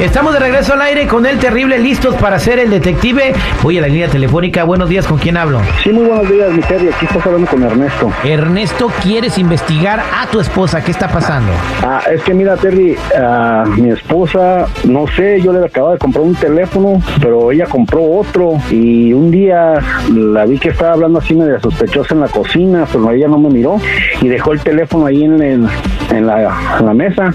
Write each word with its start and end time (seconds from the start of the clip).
Estamos 0.00 0.32
de 0.32 0.38
regreso 0.40 0.72
al 0.72 0.80
aire 0.80 1.06
con 1.06 1.26
el 1.26 1.38
terrible, 1.38 1.78
listos 1.78 2.14
para 2.14 2.38
ser 2.38 2.58
el 2.58 2.70
detective. 2.70 3.34
Voy 3.62 3.76
a 3.76 3.82
la 3.82 3.86
línea 3.88 4.08
telefónica. 4.08 4.64
Buenos 4.64 4.88
días, 4.88 5.06
¿con 5.06 5.18
quién 5.18 5.36
hablo? 5.36 5.60
Sí, 5.84 5.90
muy 5.90 6.06
buenos 6.06 6.26
días, 6.30 6.50
mi 6.52 6.62
Terry. 6.62 6.88
Aquí 6.88 7.04
estás 7.04 7.26
hablando 7.26 7.46
con 7.50 7.62
Ernesto. 7.62 8.10
Ernesto, 8.24 8.90
¿quieres 9.02 9.36
investigar 9.36 10.00
a 10.00 10.26
tu 10.28 10.40
esposa? 10.40 10.82
¿Qué 10.82 10.90
está 10.90 11.06
pasando? 11.08 11.52
Ah, 11.82 12.00
es 12.10 12.22
que 12.22 12.32
mira, 12.32 12.56
Terry, 12.56 12.96
ah, 13.14 13.64
mi 13.76 13.90
esposa, 13.90 14.66
no 14.84 15.06
sé, 15.06 15.42
yo 15.42 15.52
le 15.52 15.66
acababa 15.66 15.92
de 15.92 15.98
comprar 15.98 16.24
un 16.24 16.34
teléfono, 16.34 17.02
pero 17.20 17.52
ella 17.52 17.66
compró 17.66 18.02
otro 18.02 18.54
y 18.70 19.12
un 19.12 19.30
día 19.30 19.74
la 20.10 20.46
vi 20.46 20.58
que 20.58 20.70
estaba 20.70 20.94
hablando 20.94 21.18
así 21.18 21.34
medio 21.34 21.60
sospechosa 21.60 22.14
en 22.14 22.20
la 22.20 22.28
cocina, 22.28 22.86
pero 22.90 23.10
ella 23.10 23.28
no 23.28 23.38
me 23.38 23.50
miró 23.50 23.76
y 24.22 24.28
dejó 24.28 24.52
el 24.52 24.60
teléfono 24.60 25.04
ahí 25.06 25.24
en, 25.24 25.42
el- 25.42 25.68
en 26.10 26.26
la, 26.26 26.56
en 26.80 26.86
la 26.86 26.94
mesa. 26.94 27.34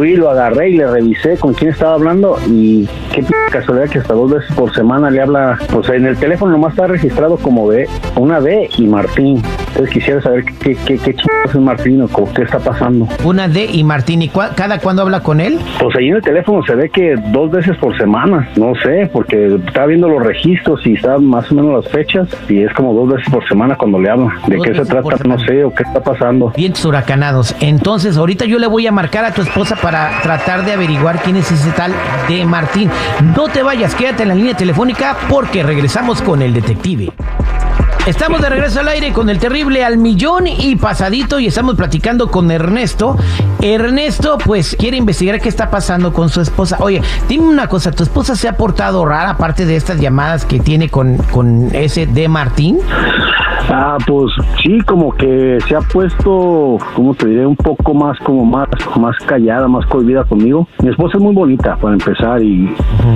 Fui, 0.00 0.16
lo 0.16 0.30
agarré 0.30 0.70
y 0.70 0.76
le 0.78 0.90
revisé 0.90 1.36
con 1.36 1.52
quién 1.52 1.72
estaba 1.72 1.92
hablando 1.92 2.38
y 2.48 2.88
qué 3.14 3.22
casualidad 3.52 3.90
que 3.90 3.98
hasta 3.98 4.14
dos 4.14 4.30
veces 4.30 4.50
por 4.56 4.74
semana 4.74 5.10
le 5.10 5.20
habla, 5.20 5.58
pues 5.70 5.90
en 5.90 6.06
el 6.06 6.16
teléfono 6.16 6.52
nomás 6.52 6.72
está 6.72 6.86
registrado 6.86 7.36
como 7.36 7.66
B, 7.66 7.86
una 8.16 8.40
D 8.40 8.70
y 8.78 8.86
Martín. 8.86 9.42
Entonces 9.70 9.90
quisiera 9.94 10.20
saber 10.20 10.44
qué, 10.44 10.76
qué, 10.86 10.98
qué 10.98 11.14
chingados 11.14 11.54
es 11.54 11.60
Martín 11.60 12.02
o 12.02 12.08
qué 12.34 12.42
está 12.42 12.58
pasando. 12.58 13.08
Una 13.24 13.48
D 13.48 13.66
y 13.72 13.84
Martín. 13.84 14.22
¿Y 14.22 14.28
cua- 14.28 14.54
cada 14.54 14.78
cuándo 14.78 15.02
habla 15.02 15.20
con 15.20 15.40
él? 15.40 15.58
Pues 15.80 15.96
ahí 15.96 16.08
en 16.08 16.16
el 16.16 16.22
teléfono 16.22 16.62
se 16.64 16.74
ve 16.74 16.90
que 16.90 17.14
dos 17.32 17.50
veces 17.50 17.76
por 17.78 17.96
semana, 17.96 18.48
no 18.56 18.72
sé, 18.82 19.08
porque 19.12 19.56
estaba 19.66 19.86
viendo 19.86 20.08
los 20.08 20.22
registros 20.24 20.84
y 20.86 20.94
está 20.94 21.18
más 21.18 21.50
o 21.50 21.54
menos 21.54 21.84
las 21.84 21.92
fechas 21.92 22.28
y 22.48 22.62
es 22.62 22.72
como 22.74 22.92
dos 22.94 23.10
veces 23.14 23.32
por 23.32 23.46
semana 23.48 23.76
cuando 23.76 23.98
le 24.00 24.10
habla. 24.10 24.32
¿De 24.46 24.56
Dos 24.56 24.66
qué 24.66 24.74
se 24.74 24.84
trata? 24.84 25.16
No 25.24 25.38
sé, 25.38 25.64
o 25.64 25.72
qué 25.74 25.82
está 25.84 26.00
pasando. 26.02 26.52
Vientos 26.56 26.84
huracanados. 26.84 27.54
Entonces, 27.60 28.16
ahorita 28.16 28.44
yo 28.44 28.58
le 28.58 28.66
voy 28.66 28.86
a 28.86 28.92
marcar 28.92 29.24
a 29.24 29.32
tu 29.32 29.42
esposa 29.42 29.76
para 29.76 30.20
tratar 30.22 30.64
de 30.64 30.72
averiguar 30.72 31.20
quién 31.22 31.36
es 31.36 31.50
ese 31.50 31.70
tal 31.72 31.92
de 32.28 32.44
Martín. 32.44 32.90
No 33.36 33.48
te 33.48 33.62
vayas, 33.62 33.94
quédate 33.94 34.22
en 34.24 34.28
la 34.30 34.34
línea 34.34 34.54
telefónica 34.54 35.16
porque 35.28 35.62
regresamos 35.62 36.20
con 36.22 36.42
el 36.42 36.52
detective. 36.52 37.10
Estamos 38.06 38.40
de 38.40 38.48
regreso 38.48 38.80
al 38.80 38.88
aire 38.88 39.12
con 39.12 39.28
el 39.28 39.38
terrible 39.38 39.84
al 39.84 39.98
millón 39.98 40.46
y 40.46 40.74
pasadito 40.76 41.38
y 41.38 41.46
estamos 41.46 41.76
platicando 41.76 42.30
con 42.30 42.50
Ernesto. 42.50 43.16
Ernesto, 43.60 44.38
pues, 44.38 44.74
quiere 44.78 44.96
investigar 44.96 45.40
qué 45.40 45.50
está 45.50 45.70
pasando 45.70 46.12
con 46.12 46.30
su 46.30 46.40
esposa. 46.40 46.78
Oye, 46.80 47.02
dime 47.28 47.44
una 47.44 47.68
cosa, 47.68 47.92
¿tu 47.92 48.02
esposa 48.02 48.34
se 48.36 48.48
ha 48.48 48.56
portado 48.56 49.04
rara 49.04 49.30
aparte 49.30 49.66
de 49.66 49.76
estas 49.76 50.00
llamadas 50.00 50.46
que 50.46 50.60
tiene 50.60 50.88
con, 50.88 51.18
con 51.18 51.74
ese 51.74 52.06
de 52.06 52.26
Martín? 52.28 52.78
Ah, 53.68 53.98
pues 54.06 54.32
sí, 54.62 54.80
como 54.86 55.12
que 55.14 55.58
se 55.68 55.76
ha 55.76 55.80
puesto, 55.80 56.78
como 56.94 57.14
te 57.14 57.28
diré, 57.28 57.46
un 57.46 57.56
poco 57.56 57.94
más, 57.94 58.18
como 58.20 58.44
más, 58.44 58.68
más 58.98 59.16
callada, 59.26 59.68
más 59.68 59.86
cohibida 59.86 60.24
conmigo. 60.24 60.66
Mi 60.82 60.90
esposa 60.90 61.18
es 61.18 61.22
muy 61.22 61.34
bonita, 61.34 61.76
para 61.76 61.94
empezar, 61.94 62.42
y 62.42 62.74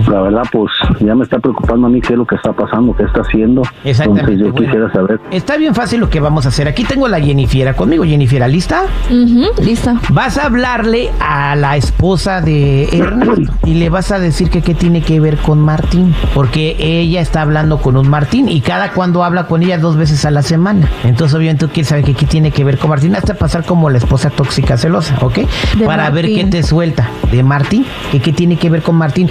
la 0.08 0.20
verdad, 0.22 0.42
pues 0.52 0.70
ya 1.00 1.14
me 1.14 1.24
está 1.24 1.38
preocupando 1.38 1.86
a 1.86 1.90
mí 1.90 2.00
qué 2.00 2.12
es 2.12 2.18
lo 2.18 2.26
que 2.26 2.36
está 2.36 2.52
pasando, 2.52 2.94
qué 2.94 3.04
está 3.04 3.22
haciendo. 3.22 3.62
Exactamente, 3.84 4.32
Entonces 4.32 4.38
yo 4.38 4.52
bueno. 4.52 4.66
quisiera 4.66 4.92
saber. 4.92 5.20
Está 5.30 5.56
bien 5.56 5.74
fácil 5.74 6.00
lo 6.00 6.10
que 6.10 6.20
vamos 6.20 6.46
a 6.46 6.48
hacer. 6.50 6.68
Aquí 6.68 6.84
tengo 6.84 7.06
a 7.06 7.08
la 7.08 7.20
Jennifiera 7.20 7.74
conmigo. 7.74 8.04
Jennifiera, 8.04 8.46
¿lista? 8.48 8.84
Ujú, 9.10 9.62
lista. 9.62 9.96
Vas 10.10 10.38
a 10.38 10.46
hablarle 10.46 11.10
a 11.20 11.56
la 11.56 11.76
esposa 11.76 12.40
de 12.40 12.88
Ernesto 12.92 13.52
y 13.64 13.74
le 13.74 13.88
vas 13.88 14.12
a 14.12 14.18
decir 14.18 14.50
que 14.50 14.62
qué 14.62 14.74
tiene 14.74 15.02
que 15.02 15.20
ver 15.20 15.36
con 15.38 15.60
Martín. 15.60 16.14
Porque 16.34 16.76
ella 16.78 17.20
está 17.20 17.42
hablando 17.42 17.78
con 17.78 17.96
un 17.96 18.08
Martín 18.08 18.48
y 18.48 18.60
cada 18.60 18.92
cuando 18.92 19.24
habla 19.24 19.46
con 19.46 19.62
ella 19.62 19.78
dos 19.78 19.96
veces 19.96 20.24
a 20.24 20.30
la 20.34 20.42
semana. 20.42 20.90
Entonces, 21.04 21.34
obviamente, 21.36 21.66
tú 21.66 21.72
quieres 21.72 21.88
saber 21.88 22.04
que 22.04 22.14
qué 22.14 22.26
tiene 22.26 22.50
que 22.50 22.64
ver 22.64 22.78
con 22.78 22.90
Martín. 22.90 23.14
Hasta 23.16 23.34
pasar 23.34 23.64
como 23.64 23.88
la 23.90 23.98
esposa 23.98 24.30
tóxica 24.30 24.76
celosa, 24.76 25.16
¿ok? 25.22 25.38
De 25.78 25.86
Para 25.86 26.10
ver 26.10 26.24
Martín. 26.26 26.36
qué 26.36 26.44
te 26.58 26.62
suelta 26.62 27.08
de 27.30 27.42
Martín. 27.42 27.86
Que 28.12 28.20
qué 28.20 28.32
tiene 28.32 28.56
que 28.58 28.68
ver 28.70 28.82
con 28.82 28.96
Martín. 28.96 29.30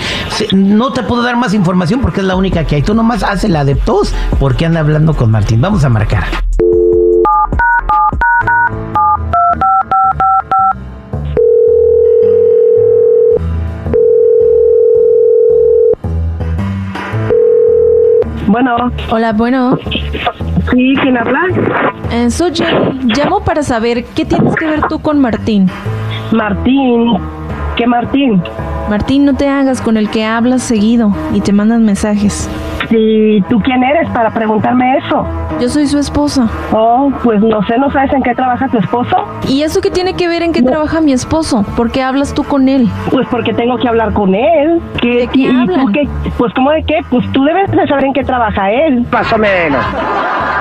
No 0.53 0.91
te 0.93 1.03
puedo 1.03 1.21
dar 1.23 1.35
más 1.37 1.53
información 1.53 2.01
porque 2.01 2.21
es 2.21 2.25
la 2.25 2.35
única 2.35 2.63
que 2.63 2.75
hay. 2.75 2.81
Tú 2.81 2.93
nomás 2.95 3.23
haces 3.23 3.49
la 3.49 3.65
de 3.65 3.75
tos 3.75 4.13
porque 4.39 4.65
anda 4.65 4.79
hablando 4.79 5.13
con 5.15 5.29
Martín. 5.29 5.61
Vamos 5.61 5.83
a 5.83 5.89
marcar. 5.89 6.23
Bueno, 18.47 18.91
Hola, 19.09 19.33
bueno. 19.33 19.77
Sí, 20.71 20.93
¿quién 21.01 21.17
habla? 21.17 21.41
Eh, 22.11 22.29
soy 22.29 22.53
Jenny. 22.53 23.13
Llamo 23.15 23.43
para 23.43 23.63
saber 23.63 24.05
qué 24.15 24.25
tienes 24.25 24.55
que 24.55 24.65
ver 24.65 24.81
tú 24.87 24.99
con 24.99 25.19
Martín. 25.19 25.69
Martín. 26.31 27.17
¿Qué 27.75 27.87
Martín? 27.87 28.41
Martín, 28.89 29.25
no 29.25 29.33
te 29.35 29.47
hagas 29.47 29.81
con 29.81 29.97
el 29.97 30.09
que 30.09 30.25
hablas 30.25 30.61
seguido 30.61 31.15
y 31.33 31.41
te 31.41 31.53
mandan 31.53 31.83
mensajes. 31.85 32.49
¿Y 32.95 33.41
tú 33.49 33.59
quién 33.61 33.83
eres 33.83 34.07
para 34.11 34.29
preguntarme 34.31 34.97
eso? 34.97 35.25
Yo 35.59 35.67
soy 35.67 35.87
su 35.87 35.97
esposa. 35.97 36.47
Oh, 36.71 37.11
pues 37.23 37.41
no 37.41 37.65
sé, 37.65 37.77
¿no 37.79 37.91
sabes 37.91 38.13
en 38.13 38.21
qué 38.21 38.35
trabaja 38.35 38.67
tu 38.67 38.77
esposo? 38.77 39.17
¿Y 39.47 39.63
eso 39.63 39.81
qué 39.81 39.89
tiene 39.89 40.13
que 40.13 40.27
ver 40.27 40.43
en 40.43 40.53
qué 40.53 40.61
trabaja 40.61 41.01
mi 41.01 41.11
esposo? 41.11 41.63
¿Por 41.75 41.91
qué 41.91 42.03
hablas 42.03 42.33
tú 42.35 42.43
con 42.43 42.69
él? 42.69 42.87
Pues 43.09 43.27
porque 43.31 43.53
tengo 43.53 43.77
que 43.77 43.87
hablar 43.87 44.13
con 44.13 44.35
él. 44.35 44.79
¿Qué, 45.01 45.21
¿De 45.21 45.27
qué 45.27 45.39
y 45.39 45.47
hablan? 45.47 45.85
tú 45.87 45.91
qué? 45.91 46.07
Pues 46.37 46.53
¿cómo 46.53 46.69
de 46.71 46.83
qué? 46.83 46.99
Pues 47.09 47.29
tú 47.31 47.43
debes 47.43 47.71
de 47.71 47.87
saber 47.87 48.05
en 48.05 48.13
qué 48.13 48.23
trabaja 48.23 48.71
él. 48.71 49.05
Más 49.11 49.33
o 49.33 49.37
menos. 49.39 49.83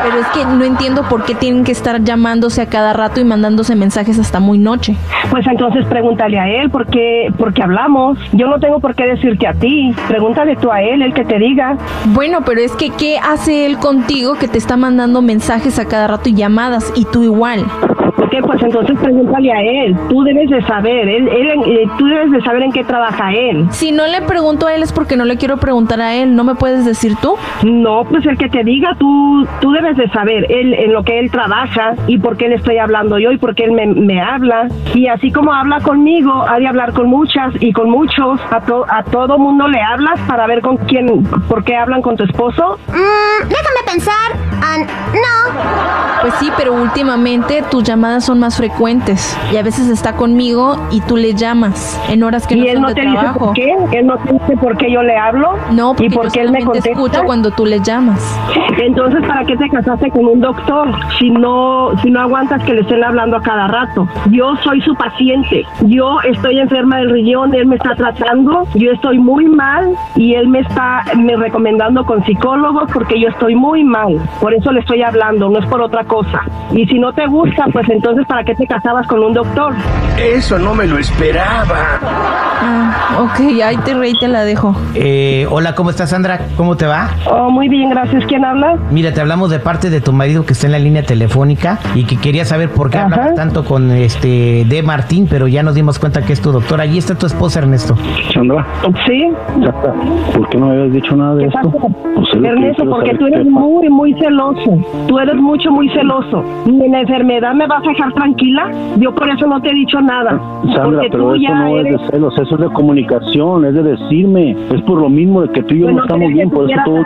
Pero 0.02 0.18
es 0.18 0.26
que 0.28 0.44
no 0.44 0.64
entiendo 0.64 1.02
por 1.08 1.24
qué 1.24 1.34
tienen 1.34 1.64
que 1.64 1.72
estar 1.72 2.02
llamándose 2.02 2.62
a 2.62 2.66
cada 2.66 2.92
rato 2.92 3.20
y 3.20 3.24
mandándose 3.24 3.76
mensajes 3.76 4.18
hasta 4.18 4.40
muy 4.40 4.58
noche. 4.58 4.96
Pues 5.30 5.46
entonces 5.46 5.84
pregúntale 5.86 6.38
a 6.40 6.48
él 6.48 6.70
por 6.70 6.86
qué, 6.86 7.32
por 7.38 7.52
qué 7.52 7.62
hablamos. 7.62 8.18
Yo 8.32 8.48
no 8.48 8.58
tengo 8.58 8.80
por 8.80 8.94
qué 8.94 9.06
decirte 9.06 9.46
a 9.46 9.52
ti. 9.52 9.94
Pregúntale 10.08 10.56
tú 10.56 10.72
a 10.72 10.80
él, 10.82 11.02
él 11.02 11.14
que 11.14 11.24
te 11.24 11.38
diga. 11.38 11.76
Bueno, 12.06 12.21
pero 12.44 12.60
es 12.60 12.70
que 12.72 12.90
¿qué 12.90 13.18
hace 13.18 13.66
él 13.66 13.78
contigo 13.78 14.34
que 14.34 14.46
te 14.46 14.56
está 14.56 14.76
mandando 14.76 15.22
mensajes 15.22 15.80
a 15.80 15.86
cada 15.86 16.06
rato 16.06 16.28
y 16.28 16.34
llamadas 16.34 16.92
y 16.94 17.04
tú 17.04 17.24
igual? 17.24 17.66
Ok, 18.24 18.34
pues 18.46 18.62
entonces 18.62 18.98
pregúntale 19.00 19.52
a 19.52 19.60
él. 19.62 19.96
Tú 20.08 20.22
debes 20.22 20.48
de 20.50 20.62
saber, 20.62 21.08
él, 21.08 21.28
él, 21.28 21.48
eh, 21.66 21.88
tú 21.98 22.06
debes 22.06 22.30
de 22.30 22.40
saber 22.42 22.62
en 22.62 22.72
qué 22.72 22.84
trabaja 22.84 23.32
él. 23.32 23.66
Si 23.70 23.90
no 23.92 24.06
le 24.06 24.20
pregunto 24.22 24.66
a 24.66 24.74
él 24.74 24.82
es 24.82 24.92
porque 24.92 25.16
no 25.16 25.24
le 25.24 25.36
quiero 25.36 25.56
preguntar 25.56 26.00
a 26.00 26.14
él. 26.14 26.34
¿No 26.36 26.44
me 26.44 26.54
puedes 26.54 26.84
decir 26.84 27.14
tú? 27.20 27.34
No, 27.64 28.04
pues 28.04 28.24
el 28.26 28.36
que 28.38 28.48
te 28.48 28.62
diga, 28.64 28.94
tú, 28.98 29.46
tú 29.60 29.72
debes 29.72 29.96
de 29.96 30.08
saber 30.10 30.46
él, 30.50 30.74
en 30.74 30.92
lo 30.92 31.02
que 31.02 31.18
él 31.18 31.30
trabaja 31.30 31.94
y 32.06 32.18
por 32.18 32.36
qué 32.36 32.48
le 32.48 32.56
estoy 32.56 32.78
hablando 32.78 33.18
yo 33.18 33.32
y 33.32 33.38
por 33.38 33.54
qué 33.54 33.64
él 33.64 33.72
me, 33.72 33.86
me 33.86 34.20
habla. 34.20 34.68
Y 34.94 35.08
así 35.08 35.30
como 35.32 35.52
habla 35.52 35.80
conmigo, 35.80 36.32
ha 36.48 36.58
de 36.58 36.66
hablar 36.68 36.92
con 36.92 37.08
muchas 37.08 37.52
y 37.60 37.72
con 37.72 37.90
muchos. 37.90 38.40
A, 38.50 38.60
to- 38.60 38.86
a 38.88 39.02
todo 39.04 39.38
mundo 39.38 39.66
le 39.68 39.80
hablas 39.80 40.20
para 40.28 40.46
ver 40.46 40.60
con 40.60 40.76
quién, 40.76 41.24
por 41.48 41.64
qué 41.64 41.76
hablan 41.76 42.02
con 42.02 42.16
tu 42.16 42.24
esposo. 42.24 42.78
Mm, 42.88 43.48
déjame 43.48 43.71
pensar. 43.92 44.52
No. 45.12 46.22
Pues 46.22 46.34
sí, 46.34 46.48
pero 46.56 46.72
últimamente 46.72 47.62
tus 47.70 47.82
llamadas 47.82 48.24
son 48.24 48.38
más 48.38 48.56
frecuentes 48.56 49.36
y 49.52 49.56
a 49.56 49.62
veces 49.62 49.88
está 49.88 50.14
conmigo 50.14 50.76
y 50.90 51.00
tú 51.00 51.16
le 51.16 51.34
llamas 51.34 52.00
en 52.08 52.22
horas 52.22 52.46
que 52.46 52.54
no 52.54 52.64
y 52.64 52.68
él 52.68 52.74
son 52.74 52.82
no 52.82 52.88
de 52.88 52.94
te 52.94 53.00
dice 53.02 53.12
trabajo. 53.14 53.46
por 53.46 53.54
qué, 53.54 53.74
él 53.92 54.06
no 54.06 54.16
te 54.18 54.32
dice 54.32 54.56
por 54.56 54.76
qué 54.76 54.92
yo 54.92 55.02
le 55.02 55.16
hablo. 55.16 55.56
No, 55.72 55.88
porque 55.94 56.06
y 56.06 56.10
por 56.10 56.26
yo 56.26 56.32
qué 56.32 56.40
él 56.42 56.52
me 56.52 56.64
contesta. 56.64 56.90
escucho 56.90 57.22
cuando 57.24 57.50
tú 57.50 57.66
le 57.66 57.80
llamas. 57.80 58.38
Entonces, 58.78 59.20
¿para 59.26 59.44
qué 59.44 59.56
te 59.56 59.68
casaste 59.68 60.10
con 60.10 60.26
un 60.26 60.40
doctor 60.40 60.88
si 61.18 61.30
no, 61.30 61.90
si 62.02 62.10
no 62.10 62.20
aguantas 62.20 62.62
que 62.64 62.72
le 62.72 62.82
estén 62.82 63.02
hablando 63.02 63.36
a 63.36 63.42
cada 63.42 63.66
rato? 63.66 64.08
Yo 64.30 64.54
soy 64.62 64.80
su 64.82 64.94
paciente. 64.94 65.64
Yo 65.82 66.20
estoy 66.22 66.60
enferma 66.60 66.98
del 66.98 67.10
riñón, 67.10 67.52
él 67.54 67.66
me 67.66 67.76
está 67.76 67.94
tratando, 67.96 68.66
yo 68.74 68.92
estoy 68.92 69.18
muy 69.18 69.46
mal 69.46 69.94
y 70.14 70.34
él 70.34 70.48
me 70.48 70.60
está 70.60 71.02
me 71.16 71.36
recomendando 71.36 72.04
con 72.04 72.24
psicólogos 72.24 72.90
porque 72.92 73.20
yo 73.20 73.28
estoy 73.28 73.56
muy 73.56 73.81
mal. 73.84 74.20
Por 74.40 74.54
eso 74.54 74.72
le 74.72 74.80
estoy 74.80 75.02
hablando, 75.02 75.48
no 75.48 75.58
es 75.58 75.66
por 75.66 75.80
otra 75.80 76.04
cosa. 76.04 76.40
Y 76.72 76.86
si 76.86 76.98
no 76.98 77.12
te 77.12 77.26
gusta, 77.26 77.66
pues 77.72 77.88
entonces, 77.88 78.26
¿para 78.26 78.44
qué 78.44 78.54
te 78.54 78.66
casabas 78.66 79.06
con 79.06 79.22
un 79.22 79.32
doctor? 79.32 79.74
Eso 80.18 80.58
no 80.58 80.74
me 80.74 80.86
lo 80.86 80.98
esperaba. 80.98 81.98
Ah, 82.64 83.18
ok, 83.20 83.60
ahí 83.64 83.76
te 83.84 83.94
reí, 83.94 84.12
te 84.18 84.28
la 84.28 84.44
dejo. 84.44 84.74
Eh, 84.94 85.46
hola, 85.50 85.74
¿cómo 85.74 85.90
estás, 85.90 86.10
Sandra? 86.10 86.40
¿Cómo 86.56 86.76
te 86.76 86.86
va? 86.86 87.08
Oh, 87.30 87.50
muy 87.50 87.68
bien, 87.68 87.90
gracias. 87.90 88.24
¿Quién 88.26 88.44
habla? 88.44 88.76
Mira, 88.90 89.12
te 89.12 89.20
hablamos 89.20 89.50
de 89.50 89.58
parte 89.58 89.90
de 89.90 90.00
tu 90.00 90.12
marido 90.12 90.44
que 90.46 90.52
está 90.52 90.66
en 90.66 90.72
la 90.72 90.78
línea 90.78 91.02
telefónica 91.02 91.78
y 91.94 92.04
que 92.04 92.16
quería 92.18 92.44
saber 92.44 92.70
por 92.70 92.90
qué 92.90 92.98
Ajá. 92.98 93.06
hablaba 93.06 93.34
tanto 93.34 93.64
con 93.64 93.90
este 93.90 94.64
de 94.66 94.82
Martín, 94.82 95.26
pero 95.28 95.48
ya 95.48 95.62
nos 95.62 95.74
dimos 95.74 95.98
cuenta 95.98 96.22
que 96.22 96.32
es 96.32 96.40
tu 96.40 96.52
doctor. 96.52 96.80
Allí 96.80 96.98
está 96.98 97.14
tu 97.16 97.26
esposa, 97.26 97.58
Ernesto. 97.60 97.96
Sandra, 98.32 98.64
Sí. 99.06 99.28
ya 99.60 99.68
está. 99.68 99.92
¿por 100.34 100.48
qué 100.48 100.58
no 100.58 100.66
me 100.68 100.74
habías 100.76 100.92
dicho 100.92 101.16
nada 101.16 101.34
de 101.34 101.48
¿Qué 101.48 101.48
esto? 101.56 101.70
pasa? 101.72 101.94
Pues 102.14 102.44
Ernesto, 102.44 102.84
porque 102.88 103.14
tú 103.16 103.26
eres 103.26 103.44
¿qué 103.44 103.50
pasa? 103.50 103.66
Muy, 103.72 103.88
muy 103.88 104.14
celoso. 104.14 104.78
Tú 105.08 105.18
eres 105.18 105.36
mucho, 105.36 105.70
muy 105.70 105.88
celoso. 105.90 106.44
Ni 106.66 106.84
en 106.86 106.92
la 106.92 107.00
enfermedad 107.00 107.54
me 107.54 107.66
vas 107.66 107.84
a 107.84 107.88
dejar 107.88 108.12
tranquila? 108.14 108.70
Yo 108.98 109.14
por 109.14 109.28
eso 109.30 109.46
no 109.46 109.60
te 109.60 109.70
he 109.70 109.74
dicho 109.74 110.00
nada. 110.00 110.38
Sandra, 110.74 110.82
porque 110.84 111.08
pero 111.10 111.24
tú 111.24 111.34
eso 111.34 111.42
ya 111.42 111.54
no 111.54 111.66
eres- 111.78 111.94
es 111.94 112.00
de 112.02 112.06
celos, 112.10 112.38
eso 112.38 112.54
es 112.54 112.60
de 112.60 112.68
comunicación, 112.70 113.64
es 113.64 113.74
de 113.74 113.82
decirme. 113.82 114.56
Es 114.72 114.82
por 114.82 115.00
lo 115.00 115.08
mismo 115.08 115.42
de 115.42 115.48
que 115.52 115.62
tú 115.62 115.74
y 115.74 115.80
yo 115.80 115.86
Pues 115.86 115.94
no 115.94 116.00
no 116.00 116.04
estamos 116.04 116.28
bien, 116.32 116.50
por 116.50 116.70
eso 116.70 116.80
todo 116.84 116.96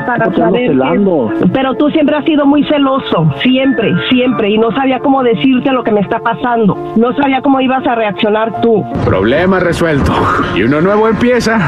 celando. 0.66 1.30
Pero 1.52 1.74
tú 1.74 1.88
siempre 1.90 2.16
has 2.16 2.24
sido 2.24 2.46
muy 2.46 2.64
celoso, 2.64 3.30
siempre, 3.42 3.92
siempre, 4.10 4.50
y 4.50 4.58
no 4.58 4.70
sabía 4.72 4.98
cómo 5.00 5.22
decirte 5.22 5.72
lo 5.72 5.82
que 5.84 5.92
me 5.92 6.00
está 6.00 6.18
pasando. 6.18 6.76
No 6.96 7.12
sabía 7.14 7.40
cómo 7.42 7.60
ibas 7.60 7.86
a 7.86 7.94
reaccionar 7.94 8.60
tú. 8.60 8.84
Problema 9.04 9.60
resuelto. 9.60 10.12
Y 10.56 10.62
uno 10.62 10.80
nuevo 10.80 11.08
empieza. 11.08 11.58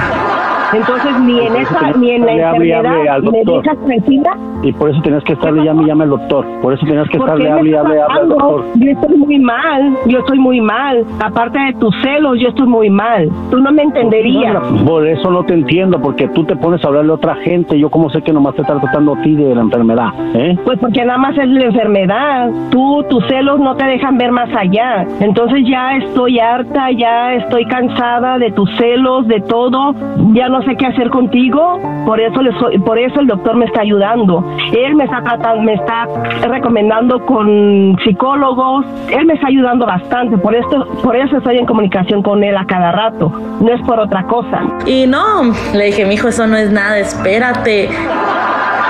Entonces, 0.74 1.18
ni 1.20 1.40
en 1.40 1.56
esa, 1.56 1.92
ni 1.92 2.10
en 2.10 2.26
la 2.26 2.50
hable, 2.50 2.74
hable, 2.74 3.08
hable 3.08 3.28
enfermedad 3.28 3.30
me 3.32 3.38
dejas 3.62 3.78
tranquila. 3.86 4.36
Y 4.62 4.72
por 4.72 4.90
eso 4.90 5.00
tenías 5.02 5.22
que 5.24 5.34
estarle 5.34 5.62
llame 5.64 5.84
y 5.84 5.86
llame 5.86 6.04
al 6.04 6.10
doctor. 6.10 6.44
Por 6.60 6.72
eso 6.74 6.84
tenías 6.84 7.08
que 7.08 7.18
¿Por 7.18 7.28
estarle 7.28 7.50
hable 7.50 7.70
y 7.70 7.72
estás 7.74 7.86
hable, 7.86 8.00
hable 8.02 8.20
al 8.20 8.28
doctor. 8.28 8.64
Yo 8.74 8.90
estoy 8.90 9.16
muy 9.16 9.38
mal, 9.38 9.96
yo 10.06 10.18
estoy 10.18 10.38
muy 10.38 10.60
mal. 10.60 11.04
Aparte 11.24 11.58
de 11.58 11.72
tus 11.74 11.94
celos, 12.02 12.38
yo 12.40 12.48
estoy 12.48 12.66
muy 12.66 12.90
mal. 12.90 13.28
Tú 13.50 13.58
no 13.60 13.70
me 13.72 13.82
entenderías. 13.82 14.56
Por 14.86 15.06
eso 15.06 15.30
no 15.30 15.44
te 15.44 15.54
entiendo, 15.54 16.00
porque 16.00 16.28
tú 16.28 16.44
te 16.44 16.56
pones 16.56 16.84
a 16.84 16.88
hablarle 16.88 17.12
a 17.12 17.14
otra 17.14 17.36
gente. 17.36 17.78
Yo 17.78 17.88
como 17.90 18.10
sé 18.10 18.20
que 18.22 18.32
nomás 18.32 18.54
te 18.56 18.62
está 18.62 18.78
tratando 18.80 19.14
a 19.14 19.22
ti 19.22 19.34
de 19.36 19.54
la 19.54 19.60
enfermedad, 19.62 20.08
¿eh? 20.34 20.56
Pues 20.64 20.78
porque 20.80 21.04
nada 21.04 21.18
más 21.18 21.38
es 21.38 21.48
la 21.48 21.64
enfermedad. 21.64 22.50
Tú, 22.70 23.04
tus 23.08 23.24
celos 23.28 23.60
no 23.60 23.76
te 23.76 23.84
dejan 23.86 24.18
ver 24.18 24.32
más 24.32 24.48
allá. 24.56 25.06
Entonces 25.20 25.62
ya 25.68 25.96
estoy 25.96 26.38
harta, 26.40 26.90
ya 26.90 27.34
estoy 27.34 27.64
cansada 27.66 28.38
de 28.38 28.50
tus 28.52 28.68
celos, 28.76 29.26
de 29.28 29.40
todo. 29.40 29.94
Ya 30.32 30.48
no 30.48 30.62
sé 30.62 30.74
qué 30.76 30.86
hacer 30.86 31.10
contigo. 31.10 31.78
Por 32.06 32.20
eso, 32.20 32.42
le 32.42 32.52
soy- 32.58 32.78
por 32.78 32.98
eso 32.98 33.20
el 33.20 33.26
doctor 33.28 33.56
me 33.56 33.66
está 33.66 33.82
ayudando. 33.82 34.44
Él 34.72 34.94
me 34.94 35.04
está 35.04 35.22
tratando, 35.22 35.62
me 35.62 35.74
está 35.74 36.06
recomendando 36.48 37.24
con 37.24 37.96
psicólogos. 38.04 38.84
Él 39.08 39.26
me 39.26 39.34
está 39.34 39.48
ayudando 39.48 39.86
bastante. 39.86 40.36
Por 40.38 40.54
esto, 40.54 40.86
por 41.02 41.16
eso 41.16 41.38
estoy 41.38 41.58
en 41.58 41.66
comunicación 41.66 42.22
con 42.22 42.42
él 42.44 42.56
a 42.56 42.66
cada 42.66 42.92
rato. 42.92 43.30
No 43.60 43.72
es 43.72 43.80
por 43.82 43.98
otra 43.98 44.24
cosa. 44.24 44.62
Y 44.86 45.06
no, 45.06 45.52
le 45.74 45.86
dije, 45.86 46.04
mijo, 46.04 46.28
eso 46.28 46.46
no 46.46 46.56
es 46.56 46.70
nada, 46.70 46.98
espérate. 46.98 47.88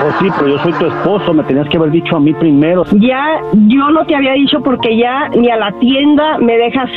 Oh, 0.01 0.11
sí, 0.19 0.27
pero 0.37 0.47
yo 0.51 0.57
soy 0.59 0.71
tu 0.73 0.85
esposo, 0.85 1.33
me 1.33 1.43
tenías 1.43 1.67
que 1.67 1.77
haber 1.77 1.91
dicho 1.91 2.15
a 2.15 2.19
mí 2.19 2.33
primero. 2.33 2.83
Ya, 2.93 3.41
yo 3.53 3.89
no 3.91 4.05
te 4.05 4.15
había 4.15 4.33
dicho 4.33 4.61
porque 4.63 4.95
ya 4.97 5.27
ni 5.29 5.49
a 5.49 5.57
la 5.57 5.71
tienda 5.73 6.37
me 6.39 6.57
dejas 6.57 6.89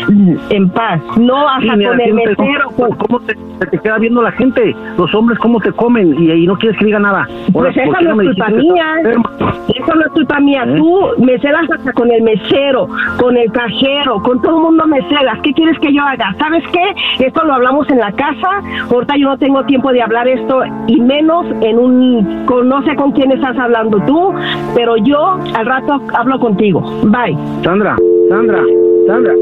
en 0.50 0.68
paz. 0.70 1.00
No 1.18 1.48
hasta 1.48 1.72
Sí, 1.72 1.78
mira, 1.78 1.90
con 1.90 2.00
el 2.00 2.14
mesero. 2.14 2.36
¿Cómo, 2.76 2.88
con- 2.88 2.96
cómo 2.98 3.20
te, 3.20 3.78
queda 3.82 3.98
viendo 3.98 4.22
la 4.22 4.30
gente? 4.32 4.74
Los 4.96 5.12
hombres, 5.14 5.38
¿cómo 5.40 5.58
te 5.60 5.72
comen? 5.72 6.14
Y, 6.22 6.30
y 6.30 6.46
no 6.46 6.56
quieres 6.56 6.78
que 6.78 6.86
diga 6.86 6.98
nada. 7.00 7.26
Ahora, 7.54 7.70
Pues 7.72 7.74
¿por 7.74 7.96
esa 7.96 8.00
no 8.02 8.16
me 8.16 8.24
es 8.24 8.28
culpa 8.30 8.48
mía. 8.50 8.86
Eso 9.02 9.94
no 9.94 10.00
es 10.02 10.12
culpa 10.12 10.40
mía. 10.40 10.64
¿Eh? 10.66 10.74
Tú 10.76 11.00
me 11.18 11.38
celas 11.40 11.68
hasta 11.70 11.92
con 11.92 12.10
el 12.10 12.22
mesero, 12.22 12.86
con 13.18 13.36
el 13.36 13.50
cajero, 13.50 14.22
con 14.22 14.40
todo 14.42 14.56
el 14.58 14.62
mundo 14.62 14.86
me 14.86 15.00
celas. 15.08 15.38
¿Qué 15.42 15.52
quieres 15.52 15.78
que 15.80 15.92
yo 15.92 16.02
haga? 16.02 16.34
¿Sabes 16.38 16.62
qué? 16.72 17.24
Esto 17.26 17.44
lo 17.44 17.54
hablamos 17.54 17.88
en 17.90 17.98
la 17.98 18.12
casa. 18.12 18.48
Ahorita 18.90 19.16
yo 19.16 19.28
no 19.28 19.38
tengo 19.38 19.64
tiempo 19.64 19.92
de 19.92 20.02
hablar 20.02 20.28
esto 20.28 20.62
y 20.86 21.00
menos 21.00 21.46
en 21.62 21.78
un... 21.78 22.44
Con, 22.46 22.68
no 22.68 22.82
sé 22.82 22.91
con 22.96 23.12
quién 23.12 23.32
estás 23.32 23.56
hablando 23.58 23.98
tú, 24.06 24.32
pero 24.74 24.96
yo 24.96 25.38
al 25.54 25.66
rato 25.66 26.00
hablo 26.14 26.38
contigo. 26.38 26.80
Bye. 27.04 27.36
Sandra, 27.62 27.96
Sandra, 28.28 28.62
Sandra. 29.06 29.34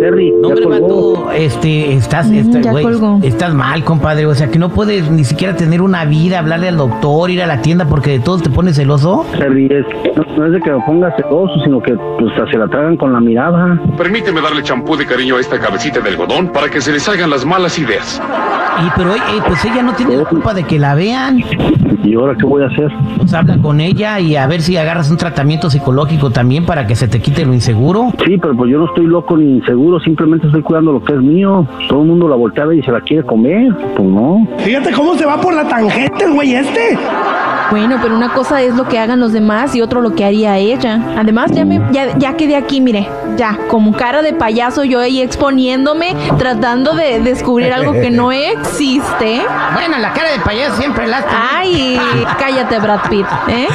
Terry, 0.00 0.30
No, 0.40 0.48
ya 0.54 0.54
hombre, 0.64 0.80
vato, 0.80 1.30
este, 1.32 1.94
estás, 1.94 2.28
Mm, 2.28 2.34
está- 2.34 2.60
ya 2.60 2.70
güey, 2.70 2.84
colgó. 2.84 3.18
estás 3.22 3.54
mal, 3.54 3.82
compadre. 3.84 4.26
O 4.26 4.34
sea, 4.34 4.50
que 4.50 4.58
no 4.58 4.68
puedes 4.70 5.10
ni 5.10 5.24
siquiera 5.24 5.56
tener 5.56 5.80
una 5.80 6.04
vida, 6.04 6.38
hablarle 6.38 6.68
al 6.68 6.76
doctor, 6.76 7.30
ir 7.30 7.42
a 7.42 7.46
la 7.46 7.62
tienda 7.62 7.86
porque 7.86 8.10
de 8.10 8.18
todos 8.20 8.42
te 8.42 8.50
pones 8.50 8.76
celoso. 8.76 9.24
Terry, 9.38 9.66
es- 9.66 10.16
no, 10.16 10.24
no 10.36 10.46
es 10.46 10.52
de 10.52 10.60
que 10.60 10.70
me 10.70 10.80
pongas 10.80 11.14
celoso, 11.16 11.54
sino 11.64 11.80
que 11.80 11.94
pues, 12.18 12.32
se 12.50 12.58
la 12.58 12.68
tragan 12.68 12.96
con 12.96 13.12
la 13.12 13.20
mirada. 13.20 13.80
Permíteme 13.96 14.40
darle 14.40 14.62
champú 14.62 14.96
de 14.96 15.06
cariño 15.06 15.36
a 15.36 15.40
esta 15.40 15.58
cabecita 15.58 16.00
de 16.00 16.10
algodón 16.10 16.48
para 16.48 16.68
que 16.68 16.80
se 16.80 16.92
le 16.92 17.00
salgan 17.00 17.30
las 17.30 17.44
malas 17.46 17.78
ideas. 17.78 18.20
Y 18.84 18.90
pero 18.96 19.14
eh, 19.14 19.18
pues 19.46 19.64
ella 19.64 19.82
no 19.82 19.94
tiene 19.94 20.16
la 20.18 20.24
culpa 20.24 20.52
de 20.52 20.64
que 20.64 20.78
la 20.78 20.94
vean. 20.94 21.42
¿Y 22.04 22.14
ahora 22.14 22.36
qué 22.38 22.44
voy 22.44 22.62
a 22.62 22.66
hacer? 22.66 22.88
Pues 23.16 23.32
habla 23.34 23.56
con 23.58 23.80
ella 23.80 24.20
y 24.20 24.36
a 24.36 24.46
ver 24.46 24.60
si 24.60 24.76
agarras 24.76 25.10
un 25.10 25.16
tratamiento 25.16 25.70
psicológico 25.70 26.30
también 26.30 26.64
para 26.66 26.86
que 26.86 26.94
se 26.94 27.08
te 27.08 27.20
quite 27.20 27.44
lo 27.46 27.54
inseguro. 27.54 28.10
Sí, 28.24 28.36
pero 28.38 28.54
pues 28.54 28.70
yo 28.70 28.78
no 28.78 28.84
estoy 28.86 29.06
loco 29.06 29.36
ni 29.36 29.56
inseguro, 29.56 29.85
simplemente 30.00 30.46
estoy 30.46 30.62
cuidando 30.62 30.92
lo 30.92 31.02
que 31.02 31.14
es 31.14 31.20
mío. 31.20 31.66
Todo 31.88 32.02
el 32.02 32.08
mundo 32.08 32.28
la 32.28 32.36
voltea 32.36 32.66
y 32.74 32.82
se 32.82 32.90
la 32.90 33.00
quiere 33.00 33.24
comer. 33.24 33.72
Pues 33.96 34.08
no. 34.08 34.46
Fíjate 34.58 34.92
cómo 34.92 35.14
se 35.14 35.24
va 35.24 35.40
por 35.40 35.54
la 35.54 35.66
tangente 35.68 36.24
el 36.24 36.34
güey 36.34 36.54
este. 36.54 36.98
Bueno, 37.70 37.96
pero 38.00 38.14
una 38.16 38.32
cosa 38.32 38.62
es 38.62 38.74
lo 38.74 38.84
que 38.88 38.98
hagan 38.98 39.20
los 39.20 39.32
demás 39.32 39.74
y 39.74 39.82
otro 39.82 40.00
lo 40.00 40.14
que 40.14 40.24
haría 40.24 40.56
ella. 40.58 41.00
Además, 41.18 41.50
ya, 41.52 41.64
me, 41.64 41.80
ya, 41.92 42.16
ya 42.16 42.36
quedé 42.36 42.56
aquí, 42.56 42.80
mire, 42.80 43.08
ya, 43.36 43.58
como 43.68 43.92
cara 43.92 44.22
de 44.22 44.32
payaso 44.32 44.84
yo 44.84 45.00
ahí 45.00 45.20
exponiéndome, 45.20 46.14
tratando 46.38 46.94
de 46.94 47.20
descubrir 47.20 47.72
algo 47.72 47.92
que 47.92 48.10
no 48.10 48.30
existe. 48.32 49.42
Bueno, 49.74 49.98
la 49.98 50.12
cara 50.12 50.30
de 50.32 50.38
payaso 50.40 50.76
siempre 50.76 51.06
la 51.06 51.24
Ay, 51.56 51.98
cállate, 52.38 52.78
Brad 52.78 53.00
Pitt, 53.10 53.26
¿eh? 53.48 53.66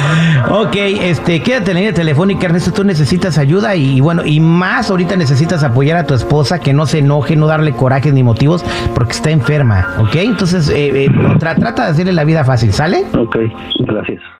Ok, 0.50 0.74
este, 0.74 1.42
quédate 1.42 1.70
en 1.72 1.74
la 1.74 1.80
línea 1.80 1.94
telefónica, 1.94 2.46
Ernesto, 2.46 2.72
tú 2.72 2.84
necesitas 2.84 3.36
ayuda 3.38 3.74
y, 3.76 4.00
bueno, 4.00 4.22
y 4.24 4.40
más 4.40 4.90
ahorita 4.90 5.16
necesitas 5.16 5.62
apoyar 5.64 5.96
a 5.98 6.06
tu 6.06 6.14
esposa, 6.14 6.58
que 6.60 6.72
no 6.72 6.86
se 6.86 6.98
enoje, 6.98 7.36
no 7.36 7.46
darle 7.46 7.72
corajes 7.72 8.12
ni 8.14 8.22
motivos, 8.22 8.64
porque 8.94 9.12
está 9.12 9.30
enferma, 9.30 9.96
¿ok? 9.98 10.14
Entonces, 10.16 10.68
eh, 10.70 11.04
eh, 11.04 11.08
tra- 11.38 11.56
trata 11.58 11.84
de 11.84 11.90
hacerle 11.90 12.12
la 12.12 12.24
vida 12.24 12.44
fácil, 12.44 12.72
¿sale? 12.72 13.04
Ok, 13.18 13.36
gracias. 13.86 14.22